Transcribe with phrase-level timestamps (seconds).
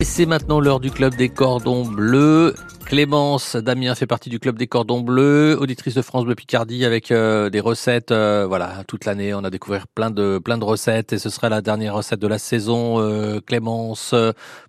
[0.00, 2.54] Et c'est maintenant l'heure du club des cordons bleus.
[2.86, 7.10] Clémence Damien fait partie du club des cordons bleus, auditrice de France Bleu Picardie avec
[7.10, 8.12] euh, des recettes.
[8.12, 11.48] euh, voilà, toute l'année, on a découvert plein de plein de recettes et ce sera
[11.48, 13.00] la dernière recette de la saison.
[13.00, 14.14] euh, Clémence,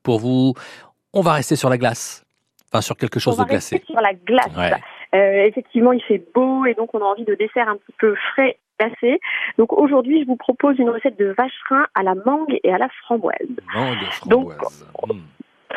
[0.01, 0.55] pour vous,
[1.13, 2.25] on va rester sur la glace,
[2.73, 3.75] enfin sur quelque chose on va de glacé.
[3.75, 4.57] rester sur la glace.
[4.57, 4.71] Ouais.
[5.13, 8.15] Euh, effectivement, il fait beau et donc on a envie de dessert un petit peu
[8.33, 9.19] frais, glacé.
[9.57, 12.89] Donc aujourd'hui, je vous propose une recette de vacherin à la mangue et à la
[13.03, 13.35] framboise.
[13.73, 13.97] Mangue
[14.27, 14.85] Donc, framboise.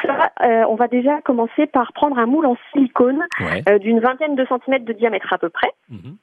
[0.00, 3.62] Ça, euh, on va déjà commencer par prendre un moule en silicone Ouais.
[3.68, 5.70] euh, d'une vingtaine de centimètres de diamètre à peu près.
[5.90, 6.16] Mhm.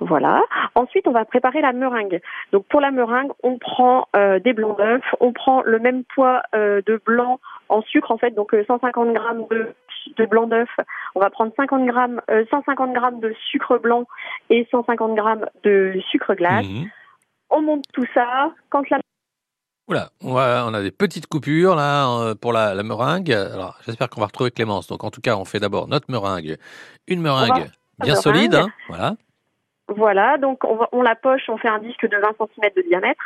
[0.00, 0.42] Voilà.
[0.74, 2.20] Ensuite, on va préparer la meringue.
[2.52, 6.42] Donc pour la meringue, on prend euh, des blancs d'œufs, on prend le même poids
[6.54, 7.38] euh, de blanc
[7.68, 9.74] en sucre en fait, donc euh, 150 grammes de,
[10.16, 10.68] de blanc d'œuf.
[11.14, 14.04] On va prendre 50 grammes, euh, 150 grammes de sucre blanc
[14.50, 16.66] et 150 grammes de sucre glace.
[16.66, 16.88] Mhm.
[17.50, 18.52] On monte tout ça.
[18.68, 18.98] Quand la
[19.88, 23.32] Oula, on, va- on a des petites coupures là euh, pour la, la meringue.
[23.32, 24.86] Alors, j'espère qu'on va retrouver Clémence.
[24.86, 26.56] Donc, en tout cas, on fait d'abord notre meringue,
[27.08, 27.48] une meringue
[27.98, 28.16] bien meringue.
[28.22, 29.14] solide, hein, voilà.
[29.88, 32.82] Voilà, donc on, va, on la poche, on fait un disque de 20 cm de
[32.88, 33.24] diamètre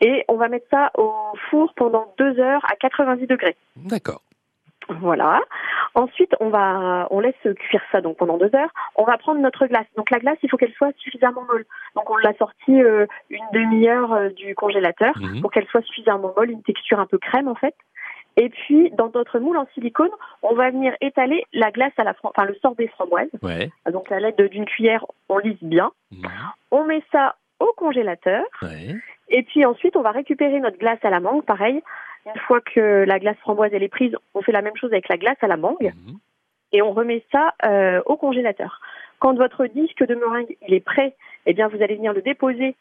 [0.00, 1.12] et on va mettre ça au
[1.50, 3.56] four pendant deux heures à 90 degrés.
[3.74, 4.22] D'accord.
[5.00, 5.40] Voilà.
[5.94, 8.70] Ensuite, on va, on laisse cuire ça donc pendant deux heures.
[8.96, 9.86] On va prendre notre glace.
[9.96, 11.64] Donc la glace, il faut qu'elle soit suffisamment molle.
[11.94, 15.40] Donc on l'a sortie euh, une demi-heure euh, du congélateur Mhm.
[15.40, 17.74] pour qu'elle soit suffisamment molle, une texture un peu crème en fait.
[18.36, 20.10] Et puis dans notre moule en silicone,
[20.42, 23.28] on va venir étaler la glace à la, enfin le sorbet framboise.
[23.42, 23.70] Ouais.
[23.92, 25.92] Donc à l'aide d'une cuillère, on lisse bien.
[26.10, 26.28] Mhm.
[26.72, 28.42] On met ça au congélateur.
[28.62, 28.96] Ouais.
[29.28, 31.82] Et puis ensuite, on va récupérer notre glace à la mangue, pareil.
[32.26, 35.08] Une fois que la glace framboise elle est prise, on fait la même chose avec
[35.08, 36.16] la glace à la mangue Mhm.
[36.72, 38.80] et on remet ça euh, au congélateur.
[39.18, 41.14] Quand votre disque de meringue il est prêt,
[41.46, 42.76] eh bien vous allez venir le déposer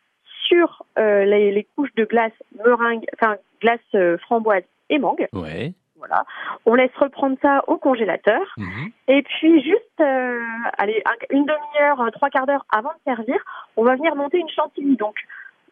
[0.47, 2.33] sur euh, les, les couches de glace
[2.65, 5.27] meringue, enfin glace euh, framboise et mangue.
[5.33, 5.73] Ouais.
[5.97, 6.25] Voilà.
[6.65, 8.41] On laisse reprendre ça au congélateur.
[8.57, 8.91] Mhm.
[9.07, 10.39] Et puis juste, euh,
[10.77, 13.37] allez, un- une demi-heure, trois quarts d'heure avant de servir,
[13.77, 14.97] on va venir monter une chantilly.
[14.97, 15.15] Donc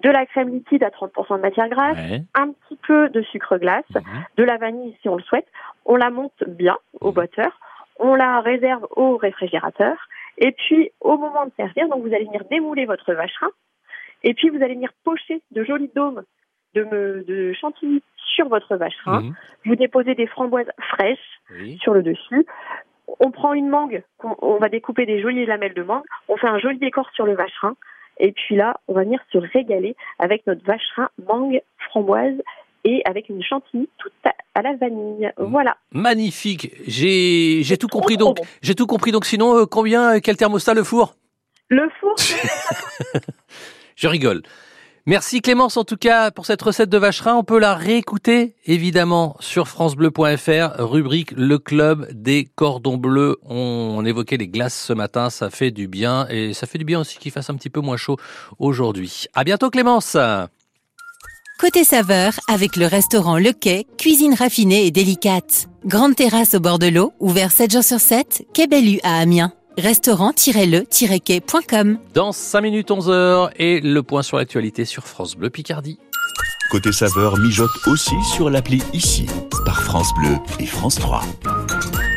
[0.03, 2.21] de la crème liquide à 30% de matière grasse, Ouais.
[2.35, 4.23] un petit peu de sucre glace, Mhm.
[4.37, 5.47] de la vanille si on le souhaite.
[5.85, 7.13] On la monte bien au Mhm.
[7.15, 7.59] batteur.
[7.99, 9.95] On la réserve au réfrigérateur.
[10.37, 13.49] Et puis au moment de servir, donc vous allez venir démouler votre vacherin.
[14.23, 16.23] Et puis vous allez venir pocher de jolis dômes
[16.73, 18.01] de, me- de chantilly
[18.35, 19.21] sur votre vacherin.
[19.21, 19.33] Mhm.
[19.65, 21.77] Vous déposez des framboises fraîches Oui.
[21.81, 22.45] sur le dessus.
[23.19, 26.47] On prend une mangue, qu'on- on va découper des jolies lamelles de mangue, on fait
[26.47, 27.75] un joli décor sur le vacherin,
[28.21, 32.35] et puis là, on va venir se régaler avec notre vacherin mangue framboise
[32.83, 34.13] et avec une chantilly toute
[34.53, 35.31] à, la vanille.
[35.37, 35.77] Voilà.
[35.91, 36.71] Magnifique.
[36.85, 38.37] J'ai tout compris donc.
[38.61, 39.25] J'ai tout compris donc.
[39.25, 41.15] Sinon, euh, combien, euh, quel thermostat le four?
[41.69, 42.15] Le four,
[43.95, 44.43] Je rigole.
[45.07, 47.35] Merci Clémence en tout cas pour cette recette de vacherin.
[47.35, 53.37] On peut la réécouter évidemment sur francebleu.fr, rubrique Le Club des Cordons Bleus.
[53.43, 56.99] On évoquait les glaces ce matin, ça fait du bien et ça fait du bien
[56.99, 58.17] aussi qu'il fasse un petit peu moins chaud
[58.59, 59.25] aujourd'hui.
[59.33, 60.17] À bientôt Clémence.
[61.59, 65.67] Côté saveur, avec le restaurant Le Quai, cuisine raffinée et délicate.
[65.85, 69.53] Grande terrasse au bord de l'eau, ouvert 7 jours sur 7, Quai Bellu à Amiens.
[69.77, 75.97] Restaurant-le-quai.com Dans 5 minutes 11h et le point sur l'actualité sur France Bleu Picardie.
[76.71, 79.27] Côté saveur mijote aussi sur l'appli ici
[79.65, 81.21] par France Bleu et France 3.